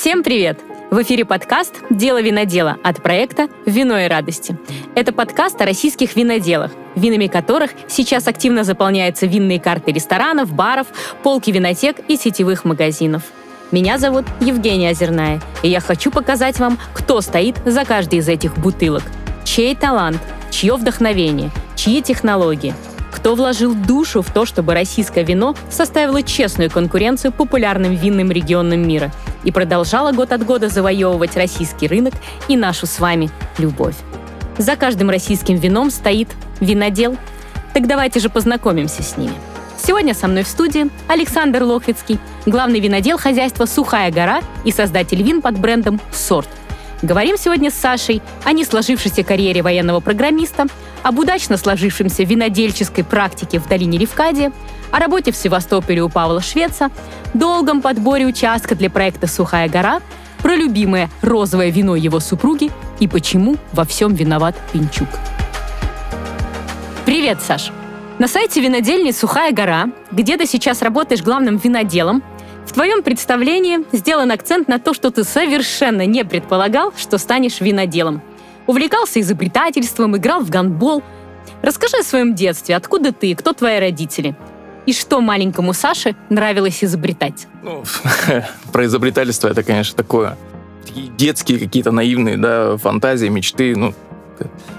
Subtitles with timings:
[0.00, 0.58] Всем привет!
[0.90, 4.56] В эфире подкаст «Дело винодела» от проекта «Вино и радости».
[4.94, 10.86] Это подкаст о российских виноделах, винами которых сейчас активно заполняются винные карты ресторанов, баров,
[11.22, 13.24] полки винотек и сетевых магазинов.
[13.72, 18.56] Меня зовут Евгения Озерная, и я хочу показать вам, кто стоит за каждой из этих
[18.56, 19.02] бутылок,
[19.44, 22.72] чей талант, чье вдохновение, чьи технологии–
[23.10, 29.12] кто вложил душу в то, чтобы российское вино составило честную конкуренцию популярным винным регионам мира
[29.44, 32.14] и продолжало год от года завоевывать российский рынок
[32.48, 33.96] и нашу с вами любовь.
[34.58, 36.28] За каждым российским вином стоит
[36.60, 37.16] винодел.
[37.72, 39.34] Так давайте же познакомимся с ними.
[39.82, 45.40] Сегодня со мной в студии Александр Лохвицкий, главный винодел хозяйства «Сухая гора» и создатель вин
[45.40, 46.48] под брендом «Сорт».
[47.02, 50.66] Говорим сегодня с Сашей о не сложившейся карьере военного программиста,
[51.02, 54.52] об удачно сложившемся винодельческой практике в долине Левкадия,
[54.90, 56.90] о работе в Севастополе у Павла Швеца,
[57.32, 60.00] долгом подборе участка для проекта «Сухая гора»,
[60.42, 65.08] про любимое розовое вино его супруги и почему во всем виноват Пинчук.
[67.04, 67.72] Привет, Саш!
[68.18, 72.22] На сайте винодельни «Сухая гора», где ты сейчас работаешь главным виноделом,
[72.66, 78.22] в твоем представлении сделан акцент на то, что ты совершенно не предполагал, что станешь виноделом.
[78.66, 81.02] Увлекался изобретательством, играл в гандбол.
[81.62, 84.36] Расскажи о своем детстве, откуда ты, кто твои родители?
[84.86, 87.46] И что маленькому Саше нравилось изобретать?
[87.62, 87.84] Ну,
[88.72, 90.36] про изобретательство это, конечно, такое.
[91.16, 93.76] Детские какие-то наивные да, фантазии, мечты.
[93.76, 93.94] Ну,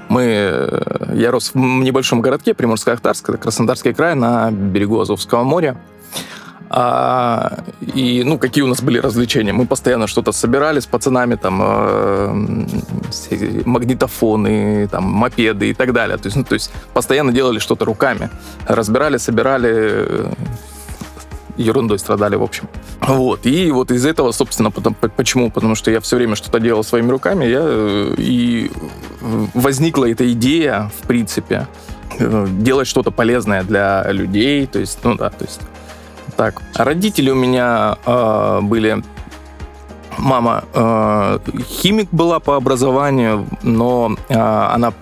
[0.10, 5.78] мы, я рос в небольшом городке Приморско-Ахтарск, это Краснодарский край, на берегу Азовского моря.
[6.74, 9.52] А, и, ну, какие у нас были развлечения?
[9.52, 12.66] Мы постоянно что-то собирали с пацанами, там, э,
[13.66, 16.18] магнитофоны, там, мопеды и так далее.
[16.18, 18.30] То есть, ну, то есть постоянно делали что-то руками.
[18.68, 20.30] Разбирали, собирали,
[21.58, 22.70] ерундой страдали, в общем.
[23.02, 23.46] Вот.
[23.46, 25.52] И вот из этого, собственно, потом, почему?
[25.52, 28.72] Потому что я все время что-то делал своими руками, я, э, и
[29.54, 31.68] возникла эта идея, в принципе,
[32.18, 35.60] э, делать что-то полезное для людей, то есть, ну да, то есть
[36.32, 36.62] так.
[36.76, 39.04] Родители у меня э, были
[40.18, 44.94] мама э, химик была по образованию, но э, она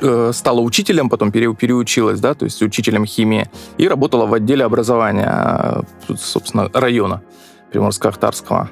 [0.00, 4.64] э, стала учителем, потом пере, переучилась, да, то есть учителем химии, и работала в отделе
[4.64, 7.22] образования, э, собственно, района
[7.72, 8.68] Приморско-Ахтарского.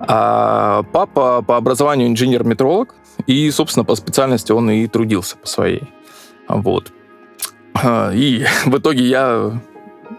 [0.00, 2.94] А папа по образованию инженер-метролог,
[3.26, 5.82] и, собственно, по специальности он и трудился по своей.
[6.48, 6.92] Вот.
[8.12, 9.60] И в итоге я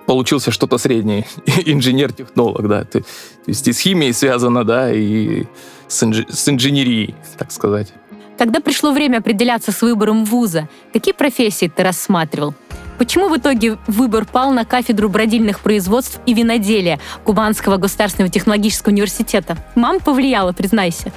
[0.05, 1.25] получился что-то среднее.
[1.65, 2.83] Инженер-технолог, да.
[2.83, 3.05] То, то
[3.47, 5.45] есть и с химией связано, да, и
[5.87, 7.93] с, инж, с инженерией, так сказать.
[8.37, 12.53] Когда пришло время определяться с выбором вуза, какие профессии ты рассматривал?
[12.97, 19.57] Почему в итоге выбор пал на кафедру бродильных производств и виноделия Кубанского государственного технологического университета?
[19.75, 21.11] Мам повлияла, признайся.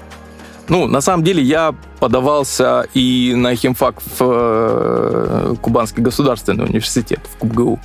[0.69, 7.37] Ну, на самом деле, я подавался и на химфак в э, Кубанский государственный университет, в
[7.37, 7.81] КубГУ.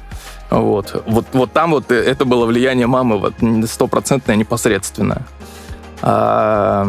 [0.49, 1.03] Вот.
[1.05, 3.33] Вот, вот там вот это было влияние мамы вот,
[3.69, 5.23] стопроцентное, непосредственное.
[6.01, 6.87] А,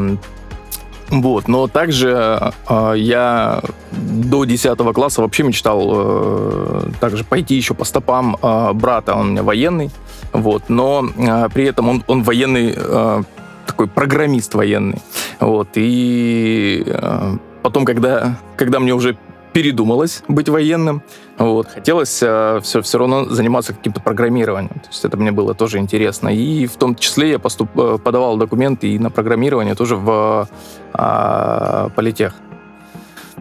[1.10, 7.84] вот, но также э, я до 10 класса вообще мечтал э, также пойти еще по
[7.84, 9.90] стопам э, брата, он у меня военный,
[10.34, 13.22] вот, но э, при этом он, он военный, э,
[13.66, 15.00] такой программист военный,
[15.40, 19.16] вот, и э, потом, когда, когда мне уже
[19.52, 21.02] передумалось быть военным.
[21.38, 21.68] Вот.
[21.68, 24.80] Хотелось э, все, все равно заниматься каким-то программированием.
[24.80, 26.28] То есть это мне было тоже интересно.
[26.28, 30.48] И в том числе я поступ, э, подавал документы и на программирование тоже в
[30.94, 32.34] э, политех.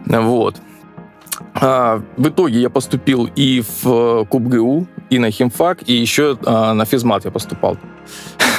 [0.06, 0.56] Вот.
[1.54, 6.84] А, в итоге я поступил и в КубГУ, и на химфак, и еще а, на
[6.84, 7.76] физмат я поступал.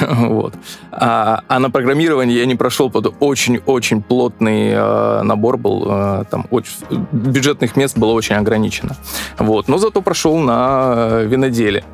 [0.00, 0.54] вот.
[0.90, 6.46] а, а на программирование я не прошел, под очень-очень плотный а, набор был, а, там
[6.50, 6.72] очень,
[7.12, 8.96] бюджетных мест было очень ограничено.
[9.38, 9.68] Вот.
[9.68, 11.84] Но зато прошел на виноделие.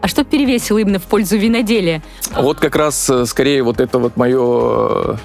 [0.00, 2.02] А что перевесило именно в пользу виноделия?
[2.34, 5.18] Вот как раз э, скорее вот это вот мое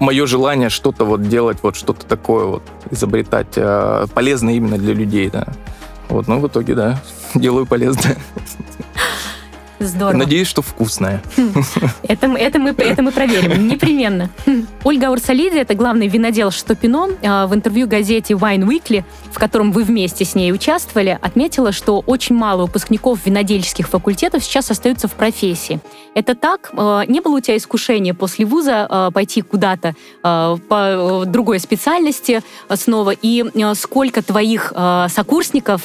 [0.00, 5.30] мое желание что-то вот делать, вот что-то такое вот изобретать, э, полезное именно для людей,
[5.30, 5.46] да.
[6.08, 7.00] Вот, ну, в итоге, да,
[7.34, 8.16] делаю полезное.
[9.80, 10.18] Здорово.
[10.18, 11.22] Надеюсь, что вкусное.
[12.02, 14.30] Это, это, мы, это мы проверим, непременно.
[14.84, 19.84] Ольга Урсалиди, это главный винодел Штопино, а, в интервью газете Wine Weekly, в котором вы
[19.84, 25.80] вместе с ней участвовали, отметила, что очень мало выпускников винодельческих факультетов сейчас остаются в профессии.
[26.14, 26.70] Это так?
[26.72, 32.42] А, не было у тебя искушения после вуза а, пойти куда-то по другой специальности
[32.74, 33.10] снова?
[33.10, 34.72] И сколько твоих
[35.08, 35.82] сокурсников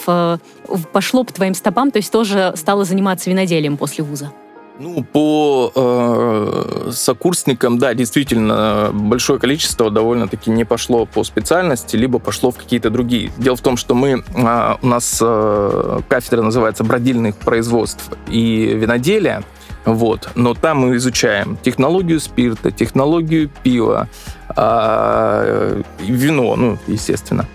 [0.92, 4.32] пошло по твоим стопам, то есть тоже стало заниматься виноделием после вуза?
[4.80, 12.50] Ну, по э, сокурсникам, да, действительно, большое количество довольно-таки не пошло по специальности, либо пошло
[12.50, 13.32] в какие-то другие.
[13.38, 19.44] Дело в том, что мы, э, у нас э, кафедра называется бродильных производств и виноделия,
[19.86, 20.30] вот.
[20.34, 24.08] Но там мы изучаем технологию спирта, технологию пива,
[24.56, 27.46] э, вино, ну, естественно.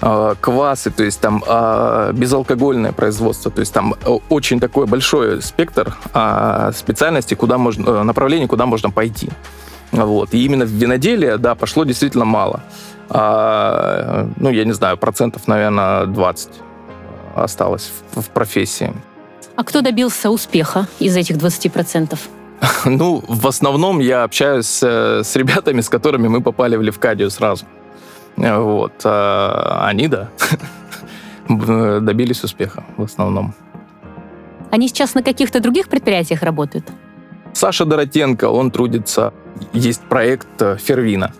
[0.00, 3.94] А, квасы, то есть там а, безалкогольное производство, то есть там
[4.28, 9.30] очень такой большой спектр а, специальностей, куда можно, э, направлений, куда можно пойти.
[9.92, 10.34] Вот.
[10.34, 12.60] И именно в виноделие, да, пошло действительно мало.
[13.08, 16.50] А, ну, я не знаю, процентов, наверное, 20
[17.34, 18.92] осталось в, в профессии.
[19.56, 22.18] А кто добился успеха из этих 20%?
[22.84, 27.64] Ну, в основном я общаюсь э, с ребятами, с которыми мы попали в Левкадию сразу.
[28.36, 28.92] Вот.
[29.04, 30.28] А они, да,
[31.48, 33.54] добились успеха в основном.
[34.70, 36.86] Они сейчас на каких-то других предприятиях работают?
[37.52, 39.32] Саша Доротенко, он трудится,
[39.72, 41.32] есть проект э, Фервина.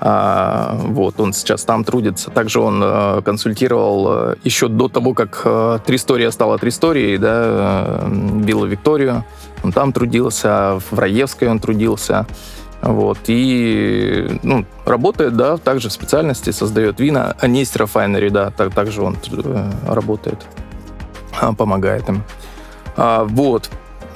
[0.00, 2.30] А, вот, он сейчас там трудится.
[2.30, 8.08] Также он а, консультировал а, еще до того, как а, Тристория стала Тристорией, да, а,
[8.10, 9.24] Билла Викторию.
[9.62, 12.26] Он там трудился, в Раевской он трудился.
[12.84, 17.34] Вот, и ну, работает, да, также в специальности, создает вина.
[17.40, 20.44] А Нестер Refinery, да, так, также он э, работает,
[21.40, 22.22] а, помогает им.
[22.98, 23.70] А, вот.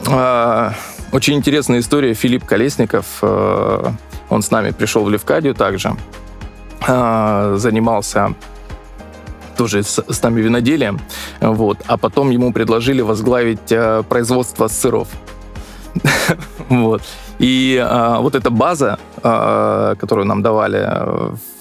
[0.06, 0.74] А,
[1.12, 2.12] очень интересная история.
[2.12, 3.94] Филипп Колесников, а,
[4.28, 5.96] он с нами пришел в Левкадию также,
[6.86, 8.34] а, занимался
[9.56, 11.00] тоже с, с нами виноделием,
[11.40, 15.08] вот, а потом ему предложили возглавить а, производство сыров.
[16.68, 17.02] вот.
[17.38, 20.88] И а, вот эта база, а, которую нам давали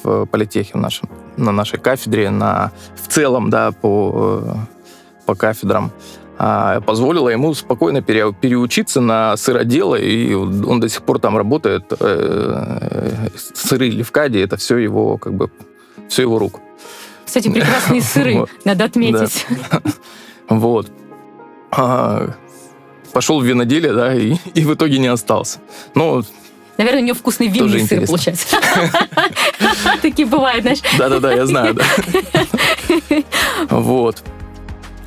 [0.03, 4.57] в политехе в нашем, на нашей кафедре, на, в целом, да, по,
[5.25, 5.91] по кафедрам,
[6.39, 11.91] а, позволила ему спокойно пере, переучиться на сыродела, и он до сих пор там работает.
[12.00, 15.50] Э, сыры Левкади, это все его, как бы,
[16.07, 16.59] все его рук.
[17.25, 19.45] Кстати, прекрасные сыры, надо отметить.
[20.50, 20.89] Вот.
[23.13, 25.59] Пошел в виноделие, да, и, и в итоге не остался.
[25.95, 26.24] Но
[26.77, 28.57] Наверное, у него вкусный винный сыр получается.
[30.01, 30.80] Такие бывают, знаешь.
[30.98, 31.83] Да-да-да, я знаю, да.
[33.69, 34.24] Вот.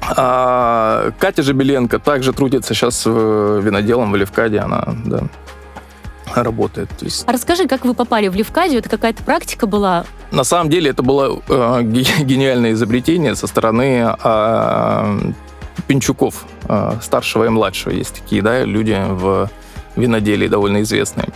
[0.01, 5.23] А Катя Жебеленко также трудится сейчас виноделом в Левкаде, она, да,
[6.35, 6.89] работает.
[6.99, 7.25] То есть...
[7.27, 8.81] А расскажи, как вы попали в Левкадию?
[8.81, 10.05] Это какая-то практика была?
[10.33, 15.33] На самом деле это было э, гениальное изобретение со стороны э,
[15.91, 17.93] Пинчуков, э, старшего и младшего.
[17.93, 19.51] Есть такие да, люди в
[19.97, 21.31] виноделии довольно известные.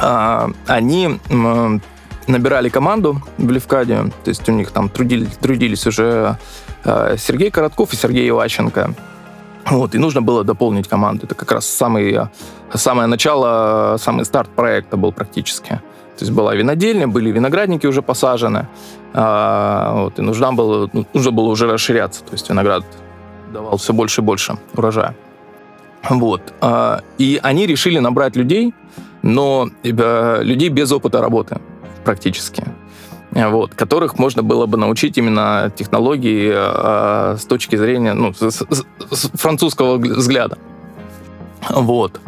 [0.00, 1.20] А, они
[2.26, 6.38] набирали команду в Левкаде, то есть у них там трудились, трудились уже
[6.84, 8.94] э, Сергей Коротков и Сергей Иваченко.
[9.66, 11.26] Вот, и нужно было дополнить команду.
[11.26, 12.20] Это как раз самый,
[12.72, 15.68] самое начало, самый старт проекта был практически.
[16.16, 18.66] То есть была винодельня, были виноградники уже посажены,
[19.12, 22.24] а, вот, и нужно было, ну, нужно было уже расширяться.
[22.24, 22.82] То есть виноград
[23.52, 25.14] давал все больше и больше урожая.
[26.08, 26.42] Вот.
[26.60, 28.74] А, и они решили набрать людей,
[29.22, 31.60] но э, людей без опыта работы
[32.04, 32.64] практически.
[33.30, 38.64] Вот, которых можно было бы научить именно технологии э, с точки зрения ну, с, с,
[39.10, 40.56] с французского взгляда.
[41.68, 42.20] Вот.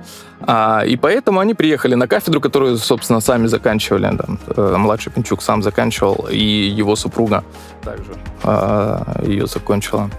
[0.42, 4.16] А, и поэтому они приехали на кафедру, которую, собственно, сами заканчивали.
[4.16, 7.44] Там, э, младший Пинчук сам заканчивал, и его супруга
[7.82, 8.12] также
[8.44, 10.10] э, ее закончила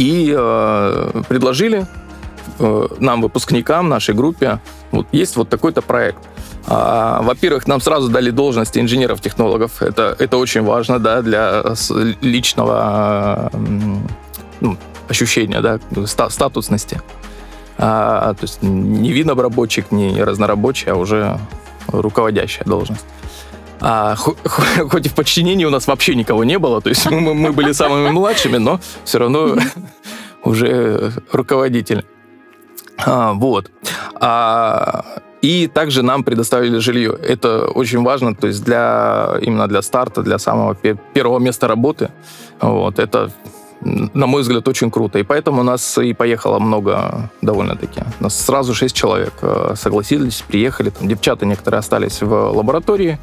[0.00, 1.86] и э, предложили
[2.58, 4.58] э, нам, выпускникам, нашей группе,
[4.92, 6.18] вот есть вот такой-то проект.
[6.66, 9.82] А, во-первых, нам сразу дали должности инженеров-технологов.
[9.82, 11.62] Это, это очень важно да, для
[12.22, 13.50] личного
[14.60, 14.78] ну,
[15.08, 17.02] ощущения, да, статусности.
[17.76, 21.38] А, то есть не винобработчик, не разнорабочий, а уже
[21.88, 23.04] руководящая должность.
[23.80, 27.72] А, хоть в подчинении у нас вообще никого не было, то есть мы, мы были
[27.72, 29.56] самыми младшими, но все равно
[30.44, 32.04] уже руководитель.
[33.04, 33.70] А, вот.
[34.20, 35.04] А,
[35.42, 37.16] и также нам предоставили жилье.
[37.22, 42.10] Это очень важно, то есть для именно для старта, для самого первого места работы.
[42.60, 43.30] Вот это
[43.82, 45.18] на мой взгляд, очень круто.
[45.18, 48.02] И поэтому у нас и поехало много довольно-таки.
[48.20, 50.90] У нас сразу шесть человек э, согласились, приехали.
[50.90, 53.18] Там девчата некоторые остались в лаборатории.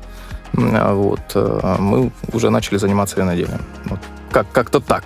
[0.57, 3.61] А вот, э, мы уже начали заниматься виноделием.
[3.85, 3.99] Вот.
[4.31, 5.03] Как- как-то так.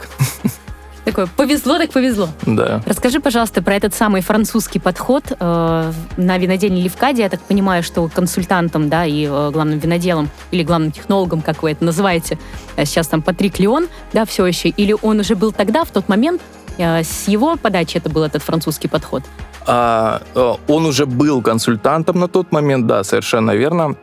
[1.03, 2.29] Такое повезло, так повезло.
[2.45, 2.81] Да.
[2.85, 7.23] Расскажи, пожалуйста, про этот самый французский подход э, на винодельне Левкаде.
[7.23, 11.71] Я так понимаю, что консультантом, да, и э, главным виноделом или главным технологом, как вы
[11.71, 12.37] это называете,
[12.75, 16.07] э, сейчас там Патрик Леон, да, все еще, или он уже был тогда, в тот
[16.07, 16.41] момент,
[16.77, 19.23] С его подачи это был этот французский подход?
[19.67, 20.21] А,
[20.67, 23.95] он уже был консультантом на тот момент, да, совершенно верно.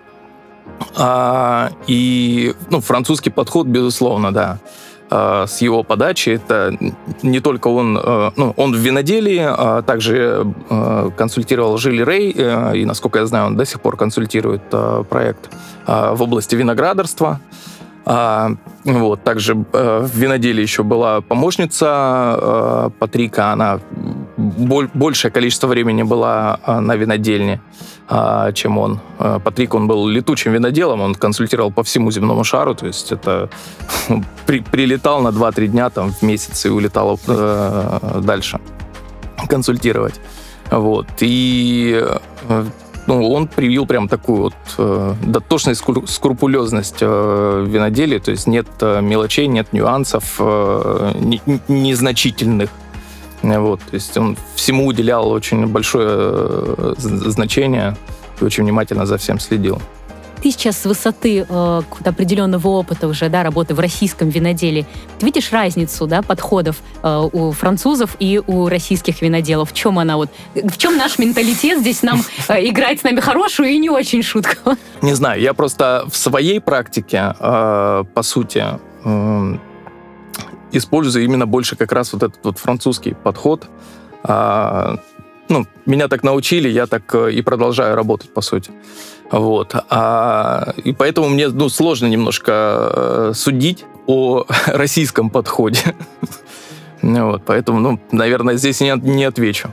[0.96, 4.58] А, и ну, французский подход, безусловно, да.
[5.10, 6.76] А, с его подачи это
[7.22, 12.72] не только он, а, ну, он в виноделии, а также а, консультировал Жили Рей, а,
[12.72, 14.62] и, насколько я знаю, он до сих пор консультирует
[15.08, 15.50] проект
[15.86, 17.40] в области виноградарства.
[18.10, 18.52] А,
[18.84, 23.80] вот, также э, в виноделии еще была помощница э, Патрика, она
[24.38, 27.60] большее количество времени была э, на винодельне,
[28.08, 29.00] э, чем он.
[29.18, 33.50] Э, Патрик, он был летучим виноделом, он консультировал по всему земному шару, то есть это
[34.46, 38.60] при, прилетал на 2-3 дня там, в месяц и улетал э, дальше
[39.48, 40.20] консультировать.
[40.70, 41.06] Вот.
[41.20, 42.00] И
[42.48, 42.64] э,
[43.08, 49.00] ну, он привил прям такую вот э, дотошность, скрупулезность э, виноделия, то есть нет э,
[49.00, 52.70] мелочей, нет нюансов э, не, незначительных.
[53.42, 57.96] Вот, то есть он всему уделял очень большое э, значение
[58.40, 59.80] и очень внимательно за всем следил.
[60.42, 64.86] Ты сейчас с высоты э, определенного опыта уже, да, работы в российском виноделии,
[65.18, 69.70] ты видишь разницу, да, подходов э, у французов и у российских виноделов?
[69.70, 73.70] В чем она вот, в чем наш менталитет здесь нам э, играет с нами хорошую
[73.70, 74.76] и не очень шутку?
[75.02, 78.64] Не знаю, я просто в своей практике, э, по сути,
[79.04, 79.58] э,
[80.72, 83.66] использую именно больше как раз вот этот вот французский подход.
[84.24, 84.96] Э,
[85.48, 88.70] ну, меня так научили, я так э, и продолжаю работать, по сути.
[89.30, 89.74] Вот.
[89.90, 95.94] А, и поэтому мне ну, сложно немножко э, судить о российском подходе.
[97.02, 99.70] вот, поэтому, ну, наверное, здесь не, не отвечу.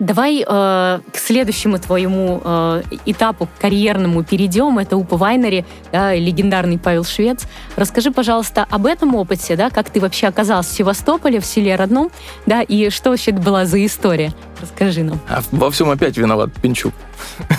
[0.00, 4.78] Давай э, к следующему твоему э, этапу карьерному перейдем.
[4.78, 7.46] Это Упа Вайнери, да, легендарный Павел Швец.
[7.76, 12.10] Расскажи, пожалуйста, об этом опыте, да, как ты вообще оказался в Севастополе, в селе родном,
[12.46, 14.32] да, и что вообще это была за история?
[14.62, 15.20] Расскажи нам.
[15.28, 16.94] А во всем опять виноват Пинчук.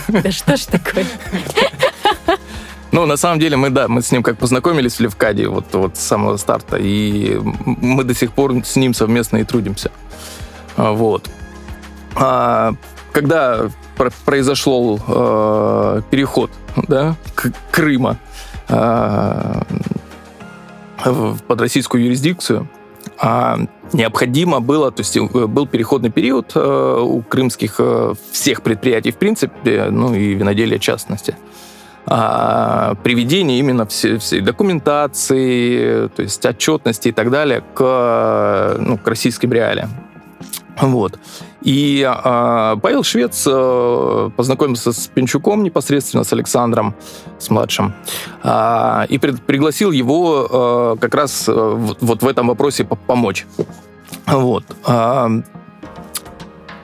[0.07, 1.05] Да что ж такое?
[2.93, 5.95] Ну, на самом деле, мы, да, мы с ним как познакомились в Левкаде вот, вот
[5.95, 9.91] с самого старта, и мы до сих пор с ним совместно и трудимся.
[10.75, 11.29] Вот.
[12.15, 12.73] А,
[13.11, 13.69] когда
[14.25, 16.51] произошел э, переход
[16.87, 17.15] да,
[17.71, 18.17] Крыма
[18.67, 19.61] э,
[21.47, 22.67] под российскую юрисдикцию,
[23.19, 23.59] а
[23.93, 27.79] необходимо было, то есть э, был переходный период э, у крымских
[28.31, 31.35] всех предприятий в принципе, ну и виноделия в частности,
[32.07, 39.07] а, приведение именно всей, всей документации, то есть отчетности и так далее к, ну, к
[39.07, 39.91] российским реалиям.
[40.81, 41.19] Вот.
[41.61, 46.95] И э, Павел Швец э, познакомился с Пинчуком непосредственно, с Александром,
[47.37, 47.93] с младшим,
[48.43, 53.45] э, и при, пригласил его э, как раз э, вот в этом вопросе помочь.
[54.25, 54.63] Вот.
[54.87, 55.41] Э,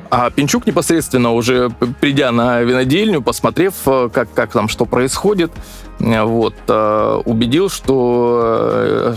[0.10, 1.70] а Пинчук непосредственно уже
[2.02, 5.52] придя на винодельню, посмотрев, э, как, как там что происходит,
[6.00, 9.16] э, вот, э, убедил, что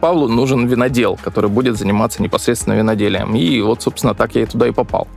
[0.00, 3.34] Павлу нужен винодел, который будет заниматься непосредственно виноделием.
[3.34, 5.08] И вот, собственно, так я и туда и попал.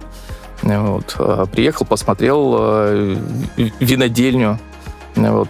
[0.62, 1.16] Вот,
[1.54, 2.86] приехал, посмотрел
[3.56, 4.60] винодельню,
[5.16, 5.48] вот,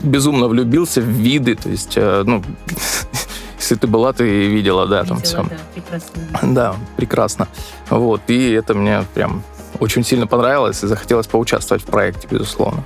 [0.00, 2.42] безумно влюбился в виды, то есть, ну,
[3.58, 5.42] если ты была, ты видела, да, видела, там все.
[5.42, 6.22] Да, прекрасно.
[6.42, 7.48] Да, прекрасно.
[7.90, 9.42] Вот, и это мне прям
[9.80, 12.84] очень сильно понравилось и захотелось поучаствовать в проекте, безусловно.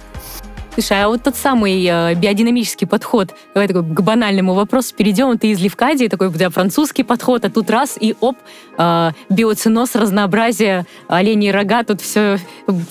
[0.80, 5.36] Слушай, а вот тот самый э, биодинамический подход, давай такой к банальному вопросу перейдем.
[5.36, 8.38] Ты из Левкадии, такой да, французский подход, а тут раз и оп,
[8.78, 12.38] э, биоциноз, разнообразие, оленей рога, тут все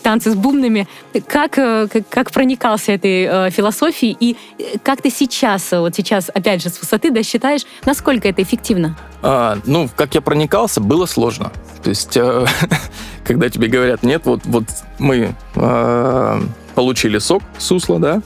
[0.03, 0.87] танцы с бубнами.
[1.25, 6.29] Как, э, как, как проникался этой э, философией и э, как ты сейчас, вот сейчас,
[6.29, 8.95] опять же, с высоты, да, считаешь, насколько это эффективно?
[9.23, 11.51] А, ну, как я проникался, было сложно.
[11.83, 12.45] То есть, э,
[13.25, 14.65] когда тебе говорят, нет, вот, вот
[14.99, 16.41] мы э,
[16.79, 18.21] получили сок сусла, да,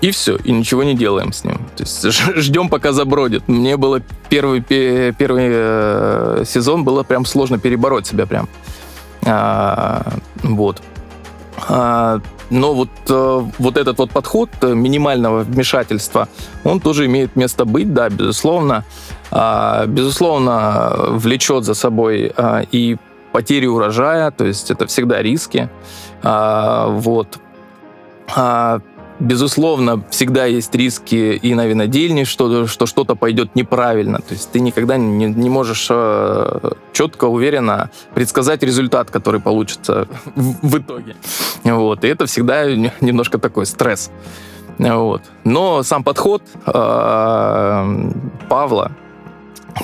[0.00, 1.58] и все, и ничего не делаем с ним.
[1.76, 2.06] То есть
[2.36, 3.48] ждем, пока забродит.
[3.48, 8.48] Мне было первый, первый э, сезон, было прям сложно перебороть себя прям.
[9.26, 10.06] А,
[10.42, 10.80] вот.
[11.68, 16.28] А, но вот, э, вот этот вот подход минимального вмешательства,
[16.64, 18.84] он тоже имеет место быть, да, безусловно.
[19.30, 22.96] А, безусловно, влечет за собой а, и
[23.32, 25.68] потери урожая, то есть это всегда риски.
[26.22, 27.38] А, вот.
[28.34, 28.80] А,
[29.20, 34.18] безусловно, всегда есть риски и на винодельне, что, что что-то пойдет неправильно.
[34.18, 40.68] То есть ты никогда не, не можешь э, четко, уверенно предсказать результат, который получится в,
[40.68, 41.16] в итоге.
[41.64, 42.04] Вот.
[42.04, 42.64] И это всегда
[43.00, 44.10] немножко такой стресс.
[44.78, 45.22] Вот.
[45.44, 48.10] Но сам подход э,
[48.48, 48.92] Павла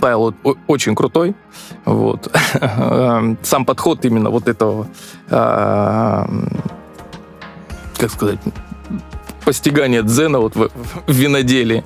[0.01, 0.35] Павел
[0.67, 1.35] очень крутой.
[1.85, 2.31] Вот.
[3.43, 4.87] Сам подход именно вот этого,
[5.31, 6.29] а,
[7.99, 8.39] как сказать,
[9.45, 10.71] постигания дзена вот в,
[11.07, 11.85] в виноделии,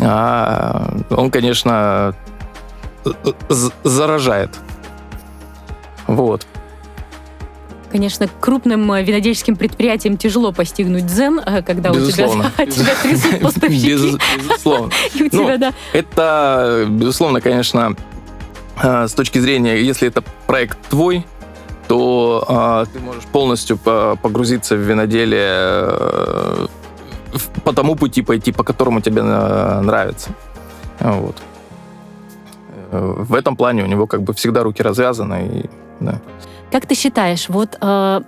[0.00, 2.14] а, он, конечно,
[3.84, 4.50] заражает.
[6.06, 6.46] Вот.
[7.90, 12.52] Конечно, крупным э, винодельческим предприятиям тяжело постигнуть дзен, э, когда безусловно.
[12.56, 13.88] у тебя, тебя трясут поставщики.
[13.88, 14.92] Без, безусловно.
[15.14, 15.74] И у тебя, ну, да.
[15.92, 17.96] Это, безусловно, конечно,
[18.80, 21.26] э, с точки зрения, если это проект твой,
[21.90, 26.68] то а, ты можешь полностью погрузиться в виноделие
[27.64, 30.30] по тому пути пойти, по которому тебе нравится.
[31.00, 31.34] Вот.
[32.92, 35.48] В этом плане у него как бы всегда руки развязаны.
[35.52, 36.20] И, да.
[36.70, 38.20] Как ты считаешь, вот э,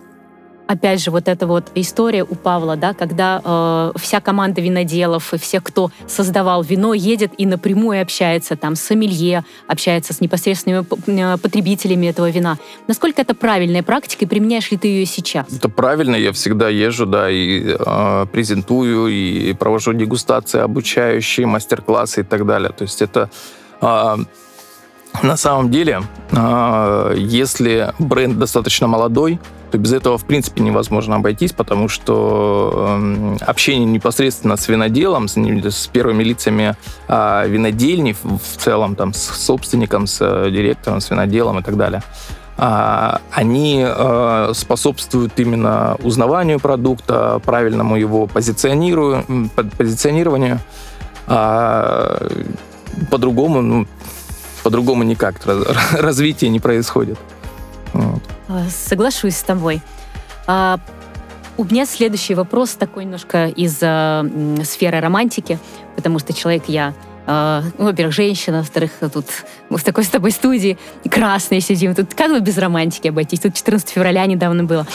[0.67, 5.39] опять же, вот эта вот история у Павла, да, когда э, вся команда виноделов и
[5.39, 11.37] все, кто создавал вино, едет и напрямую общается там с сомелье, общается с непосредственными э,
[11.39, 12.59] потребителями этого вина.
[12.89, 15.47] Насколько это правильная практика и применяешь ли ты ее сейчас?
[15.53, 22.25] Это правильно, я всегда езжу, да, и э, презентую, и провожу дегустации обучающие, мастер-классы и
[22.25, 22.71] так далее.
[22.71, 23.31] То есть это
[23.81, 24.17] э,
[25.23, 26.03] на самом деле,
[26.33, 29.39] а, если бренд достаточно молодой,
[29.73, 33.01] то без этого, в принципе, невозможно обойтись, потому что
[33.41, 36.77] общение непосредственно с виноделом, с, с первыми лицами
[37.09, 42.03] а, винодельни в целом, там, с собственником, с э, директором, с виноделом и так далее,
[42.59, 50.61] а, они э, способствуют именно узнаванию продукта, правильному его позиционированию.
[53.11, 53.87] По-другому, ну,
[54.63, 55.37] по-другому никак
[55.93, 57.19] развитие не происходит.
[58.53, 59.81] А, соглашусь с тобой.
[60.47, 60.79] А,
[61.57, 64.25] у меня следующий вопрос такой немножко из а,
[64.65, 65.59] сферы романтики,
[65.97, 66.93] потому что человек я
[67.27, 69.27] Uh, ну, во-первых, женщина, во-вторых, тут
[69.69, 70.77] мы в такой с тобой студии
[71.09, 71.95] красные сидим.
[71.95, 73.41] Тут как бы без романтики обойтись?
[73.41, 74.87] Тут 14 февраля недавно было.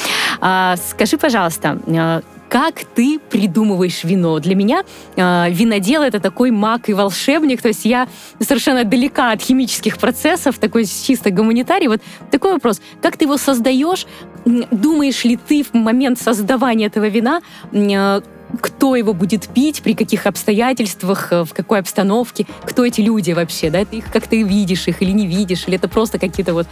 [0.41, 4.39] Uh, скажи, пожалуйста, uh, как ты придумываешь вино.
[4.39, 4.83] Для меня
[5.15, 8.07] э, винодел это такой маг и волшебник, то есть я
[8.39, 11.87] совершенно далека от химических процессов, такой чисто гуманитарий.
[11.87, 12.81] Вот такой вопрос.
[13.01, 14.05] Как ты его создаешь?
[14.45, 18.21] Думаешь ли ты в момент создавания этого вина, э,
[18.61, 23.69] кто его будет пить, при каких обстоятельствах, э, в какой обстановке, кто эти люди вообще,
[23.69, 26.67] да, ты их как ты видишь их или не видишь, или это просто какие-то вот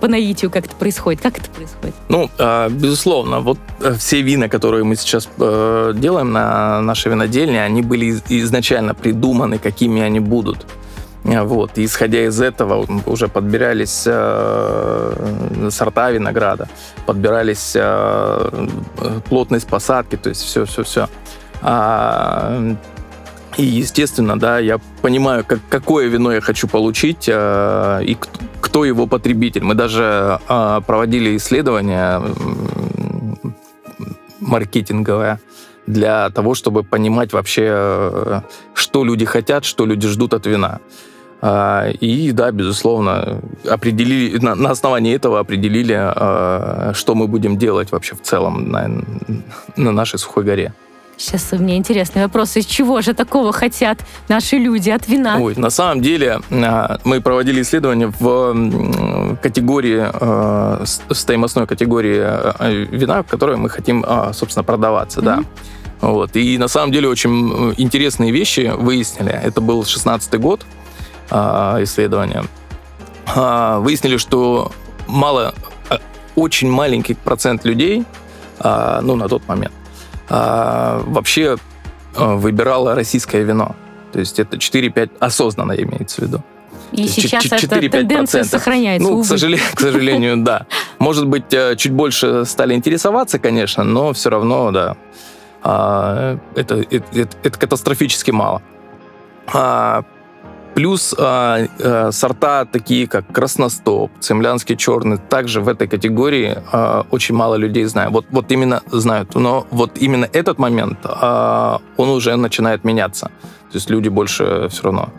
[0.00, 1.94] по наитию как-то происходит, как это происходит?
[2.08, 7.62] Ну, а, безусловно, вот э, все вина, которые мы сейчас э, делаем на нашей винодельне,
[7.62, 10.66] они были изначально придуманы, какими они будут.
[11.24, 11.78] Вот.
[11.78, 16.68] И исходя из этого уже подбирались э, сорта винограда,
[17.06, 18.68] подбирались э,
[19.28, 21.08] плотность посадки, то есть все-все-все.
[21.62, 22.76] А,
[23.56, 28.40] и, естественно, да, я понимаю, как, какое вино я хочу получить э, и кто,
[28.74, 29.62] кто его потребитель.
[29.62, 33.48] Мы даже э, проводили исследование э,
[34.40, 35.38] маркетинговое
[35.86, 38.40] для того, чтобы понимать вообще, э,
[38.74, 40.80] что люди хотят, что люди ждут от вина.
[41.46, 47.92] А, и да, безусловно, определили, на, на основании этого определили, а, что мы будем делать
[47.92, 48.90] вообще в целом на,
[49.76, 50.72] на нашей Сухой горе.
[51.18, 52.56] Сейчас у меня интересный вопрос.
[52.56, 55.36] Из чего же такого хотят наши люди от вина?
[55.38, 63.26] Ой, на самом деле а, мы проводили исследования в категории, в стоимостной категории вина, в
[63.26, 64.02] которой мы хотим,
[64.32, 65.24] собственно, продаваться, mm-hmm.
[65.24, 65.44] да.
[66.00, 66.36] Вот.
[66.36, 69.38] И на самом деле очень интересные вещи выяснили.
[69.44, 70.64] Это был 16 год.
[71.30, 72.44] А, исследования,
[73.34, 74.72] а, выяснили, что
[75.06, 75.54] мало,
[75.88, 75.98] а,
[76.36, 78.04] очень маленький процент людей,
[78.62, 79.74] ну, на тот момент,
[80.28, 81.56] вообще
[82.14, 83.74] выбирало российское вино.
[84.12, 86.44] То есть это 4-5, осознанно имеется в виду.
[86.92, 90.66] И сейчас эта тенденция сохраняется, Ну, к сожалению, к сожалению, да.
[91.00, 94.96] Может быть, э, чуть больше стали интересоваться, конечно, но все равно, да,
[96.54, 98.62] это, это, это катастрофически мало.
[100.74, 107.36] Плюс э, э, сорта такие, как красностоп, цемлянский черный, также в этой категории э, очень
[107.36, 108.12] мало людей знают.
[108.12, 109.36] Вот, вот именно знают.
[109.36, 113.26] Но вот именно этот момент, э, он уже начинает меняться.
[113.70, 115.10] То есть люди больше все равно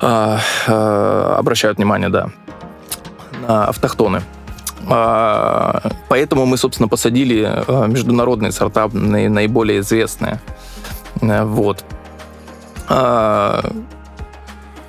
[0.00, 2.30] э, э, обращают внимание, да,
[3.46, 4.22] на автохтоны.
[6.08, 7.46] Поэтому мы, собственно, посадили
[7.86, 10.40] международные сорта, наиболее известные.
[11.20, 11.84] Вот.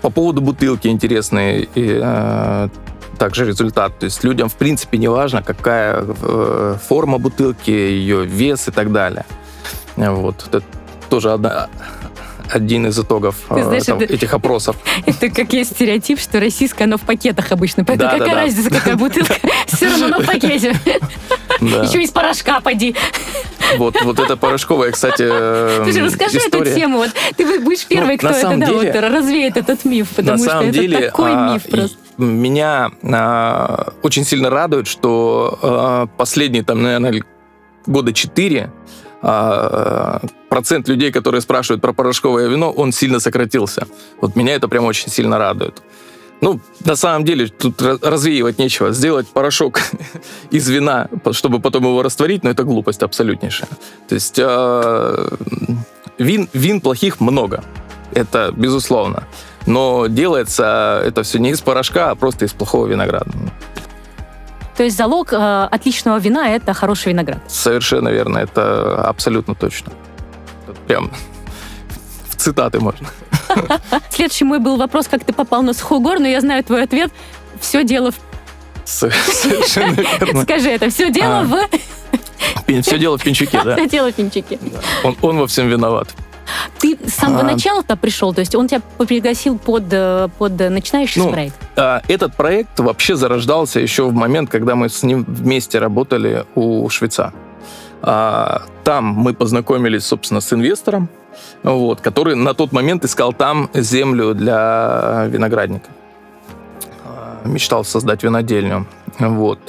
[0.01, 2.69] По поводу бутылки интересный э,
[3.17, 3.99] также результат.
[3.99, 8.91] То есть людям, в принципе, не важно, какая э, форма бутылки, ее вес и так
[8.91, 9.25] далее.
[9.95, 10.45] Вот.
[10.47, 10.63] Это
[11.09, 11.67] тоже одна,
[12.49, 14.75] один из итогов Ты знаешь, этого- это- этих опросов.
[15.05, 17.85] Это как есть стереотип, что российское, оно в пакетах обычно.
[17.85, 18.41] Поэтому Да, да, какая да.
[18.41, 19.35] разница, какая бутылка?
[19.67, 20.75] Все равно в пакете.
[21.59, 21.83] Да.
[21.83, 22.95] Еще из порошка поди.
[23.77, 26.75] Вот, вот это порошковая, кстати, э, Слушай, расскажи эту история.
[26.75, 26.97] тему.
[26.97, 30.31] Вот ты будешь первый, Ну, кто на это да, вот, деле- развеет этот миф, потому
[30.31, 31.97] На что самом это деле, такой а, миф просто.
[32.17, 37.23] меня а, очень сильно радует, что а, последние, там, наверное,
[37.85, 38.71] года четыре
[39.21, 43.87] а, процент людей, которые спрашивают про порошковое вино, он сильно сократился.
[44.19, 45.81] Вот меня это прям очень сильно радует.
[46.41, 48.91] Ну, на самом деле, тут развеивать нечего.
[48.91, 49.79] Сделать порошок
[50.49, 53.69] из вина, чтобы потом его растворить, но это глупость абсолютнейшая.
[54.09, 55.27] То есть э,
[56.17, 57.63] вин, вин плохих много.
[58.13, 59.27] Это безусловно.
[59.67, 63.31] Но делается это все не из порошка, а просто из плохого винограда.
[64.75, 67.39] То есть залог э, отличного вина– это хороший виноград.
[67.47, 69.91] Совершенно верно, это абсолютно точно.
[70.87, 71.11] Прям
[72.29, 73.07] в цитаты можно.
[74.09, 77.11] Следующий мой был вопрос, как ты попал на сухой гор, но я знаю твой ответ.
[77.59, 78.15] Все дело в...
[78.85, 80.43] Совершенно верно.
[80.43, 80.89] Скажи это.
[80.89, 81.43] Все дело А.
[81.43, 82.81] в...
[82.81, 83.75] Все дело в пинчуке, да.
[83.75, 84.59] Все дело в пинчике.
[85.21, 86.07] Он, во всем виноват.
[86.79, 87.43] Ты с самого А.
[87.43, 88.33] начала-то пришел?
[88.33, 91.55] То есть он тебя пригласил под, э, под начинающий Ну, проект?
[91.77, 96.89] А, Этот проект вообще зарождался еще в момент, когда мы с ним вместе работали у
[96.89, 97.31] швейца.
[98.01, 101.07] А, Там мы познакомились, собственно, с инвестором,
[101.63, 105.89] вот, который на тот момент искал там землю для виноградника.
[107.05, 108.85] А, Мечтал создать винодельню.
[109.19, 109.59] Вот.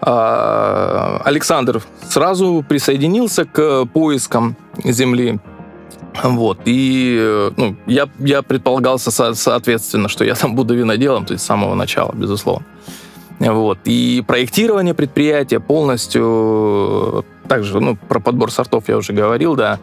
[0.00, 5.38] А, Александр сразу присоединился к поискам земли.
[6.22, 11.42] Вот, и ну, я, я предполагался, со- соответственно, что я там буду виноделом, то есть
[11.42, 12.64] с самого начала, безусловно.
[13.40, 19.78] Вот, и проектирование предприятия полностью, также, ну, про подбор сортов я уже говорил, да,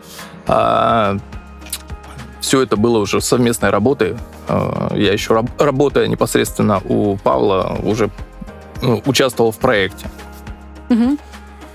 [2.41, 4.15] все это было уже совместной работой.
[4.47, 8.09] А, Я еще раб- работая непосредственно у Павла, уже
[8.81, 10.09] ну, участвовал в проекте.
[10.89, 11.19] Мгм.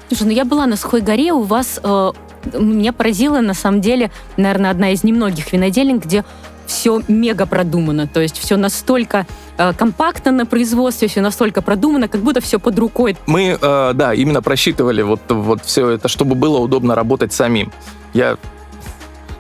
[0.09, 1.81] Слушай, ну я была на Сухой горе, у вас...
[1.83, 2.13] э,
[2.59, 6.25] меня поразила, на самом деле, наверное, одна из немногих виноделин, где
[6.67, 8.07] все мега продумано.
[8.07, 9.27] То есть все настолько
[9.59, 13.17] э, компактно на производстве, все настолько продумано, как будто все под рукой.
[13.27, 17.73] Мы, э, да, именно просчитывали вот, вот все это, чтобы было удобно работать самим.
[18.15, 18.37] Я,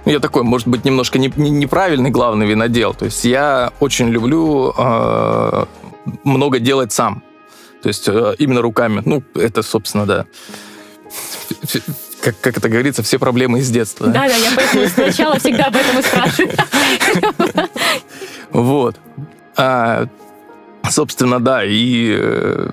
[0.05, 2.95] я такой, может быть, немножко не- не- неправильный главный винодел.
[2.95, 5.65] То есть я очень люблю э,
[6.25, 7.23] много делать сам.
[7.83, 9.03] То есть э, именно руками.
[9.05, 10.27] Ну, это, собственно, да.
[12.21, 14.07] Как, как это говорится, все проблемы из детства.
[14.09, 14.23] да?
[14.23, 16.57] Да-да, я поэтому сначала всегда об этом и спрашиваю.
[18.51, 18.97] Вот.
[19.57, 20.07] А,
[20.91, 22.71] собственно, да, и э,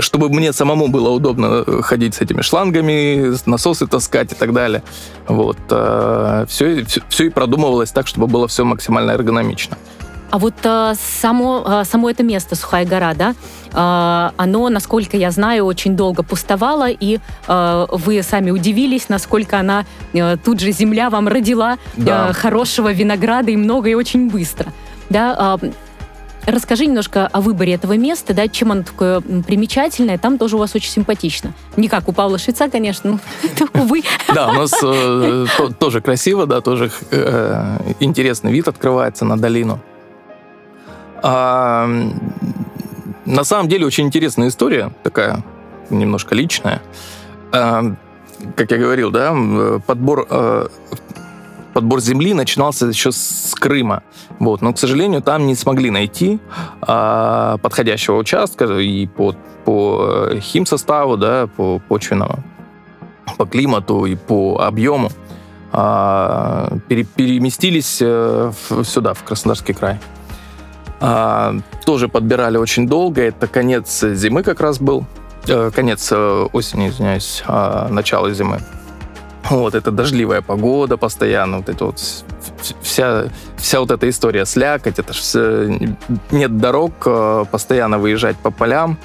[0.00, 4.82] чтобы мне самому было удобно э, ходить с этими шлангами, насосы таскать и так далее.
[5.28, 5.58] Вот.
[6.48, 9.76] все, все, и продумывалось так, чтобы было все максимально эргономично.
[10.32, 13.34] А вот э, само, э, само это место, Сухая гора, да,
[13.72, 19.84] э, оно, насколько я знаю, очень долго пустовало, и э, вы сами удивились, насколько она,
[20.14, 22.30] э, тут же земля вам родила Да.
[22.30, 24.72] э, хорошего винограда и много, и очень быстро.
[25.10, 25.70] Да, э,
[26.46, 30.18] Расскажи немножко о выборе этого места, да, чем оно такое примечательное.
[30.18, 31.52] Там тоже у вас очень симпатично.
[31.76, 34.02] Не как у Павла Швеца, конечно, это, увы.
[34.34, 39.78] Да, у нас э, то- тоже красиво, да, тоже э, интересный вид открывается на долину.
[41.22, 41.88] А,
[43.24, 45.44] на самом деле очень интересная история, такая
[45.90, 46.82] немножко личная.
[47.52, 47.84] А,
[48.56, 50.66] как я говорил, да, м, подбор э,
[51.72, 54.02] подбор земли начинался еще с Крыма.
[54.38, 54.62] Вот.
[54.62, 56.38] Но, к сожалению, там не смогли найти
[56.80, 62.42] а, подходящего участка и по, по э, химсоставу, да, по почвенному,
[63.38, 65.10] по климату и по объему
[65.72, 69.98] а, пере- переместились э, в- сюда, в Краснодарский край.
[71.00, 71.54] А,
[71.84, 73.22] тоже подбирали очень долго.
[73.22, 75.04] Это конец зимы как раз был.
[75.46, 78.60] Э, конец э, осени, извиняюсь, начало зимы.
[79.50, 82.00] Вот, это дождливая погода постоянно, вот это вот
[82.82, 83.24] вся,
[83.56, 85.78] вся вот эта история слякоть, это ж всё,
[86.30, 88.96] нет дорог, э, постоянно выезжать по полям.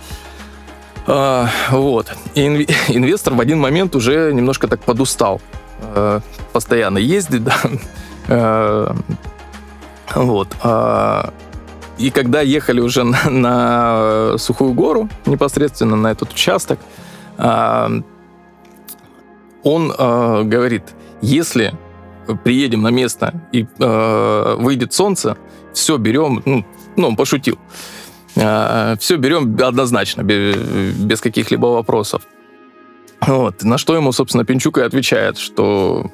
[1.08, 2.12] А, Вот.
[2.36, 5.42] И инве- инвестор в один момент уже немножко так подустал.
[5.96, 6.20] э,
[6.54, 7.56] Постоянно ездить, да.
[8.28, 8.94] Э,
[10.16, 10.48] Вот.
[10.64, 11.32] а,
[11.98, 16.80] И когда ехали уже на, на Сухую гору, непосредственно на этот участок,
[17.38, 17.90] а,
[19.68, 20.84] он э, говорит,
[21.22, 21.74] если
[22.44, 25.38] приедем на место и э, выйдет солнце,
[25.74, 27.60] все берем, ну, ну, он пошутил,
[28.34, 32.22] все берем однозначно, бе- без каких-либо вопросов.
[33.22, 33.64] Вот.
[33.64, 36.12] На что ему, собственно, Пинчук и отвечает, что